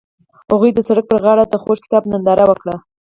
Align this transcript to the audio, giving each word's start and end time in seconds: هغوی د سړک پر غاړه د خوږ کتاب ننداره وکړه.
هغوی 0.51 0.71
د 0.73 0.79
سړک 0.87 1.05
پر 1.09 1.17
غاړه 1.23 1.43
د 1.47 1.55
خوږ 1.61 1.77
کتاب 1.85 2.03
ننداره 2.11 2.43
وکړه. 2.47 2.75